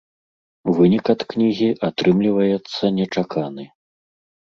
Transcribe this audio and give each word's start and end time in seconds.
Вынік 0.77 1.05
ад 1.15 1.21
кнігі 1.35 1.69
атрымліваецца 1.91 2.93
нечаканы. 3.01 3.73